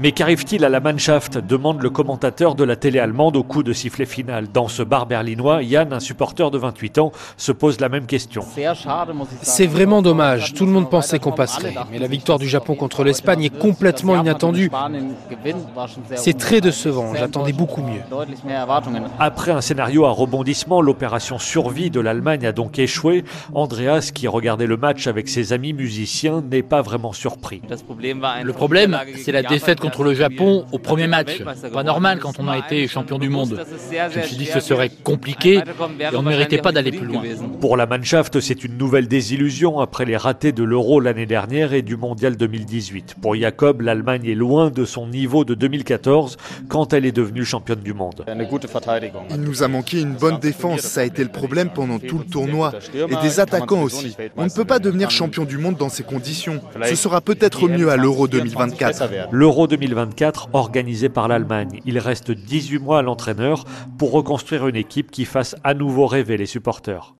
[0.00, 3.72] Mais qu'arrive-t-il à la Mannschaft demande le commentateur de la télé allemande au coup de
[3.72, 4.46] sifflet final.
[4.46, 8.42] Dans ce bar berlinois, Yann, un supporter de 28 ans, se pose la même question.
[9.42, 10.54] C'est vraiment dommage.
[10.54, 11.74] Tout le monde pensait qu'on passerait.
[11.90, 14.70] Mais la victoire du Japon contre l'Espagne est complètement inattendue.
[16.14, 17.12] C'est très décevant.
[17.16, 18.02] J'attendais beaucoup mieux.
[19.18, 23.24] Après un scénario à rebondissement, l'opération survie de l'Allemagne a donc échoué.
[23.52, 27.62] Andreas, qui regardait le match avec ses amis musiciens, n'est pas vraiment surpris.
[28.44, 31.42] Le problème, c'est la défaite contre le Japon au premier match.
[31.72, 33.60] Pas normal quand on a été champion du monde.
[34.12, 35.62] Je me suis dit que ce serait compliqué
[36.00, 37.22] et on ne méritait pas d'aller plus loin.
[37.60, 41.82] Pour la Mannschaft, c'est une nouvelle désillusion après les ratés de l'Euro l'année dernière et
[41.82, 43.16] du Mondial 2018.
[43.20, 46.36] Pour Jacob, l'Allemagne est loin de son niveau de 2014
[46.68, 48.24] quand elle est devenue championne du monde.
[49.30, 52.24] Il nous a manqué une bonne défense, ça a été le problème pendant tout le
[52.24, 52.72] tournoi.
[52.94, 54.16] Et des attaquants aussi.
[54.36, 56.60] On ne peut pas devenir champion du monde dans ces conditions.
[56.84, 59.28] Ce sera peut-être mieux à l'Euro 2024.
[59.32, 61.80] L'Euro 2024 organisé par l'Allemagne.
[61.86, 63.64] Il reste 18 mois à l'entraîneur
[63.96, 67.14] pour reconstruire une équipe qui fasse à nouveau rêver les supporters.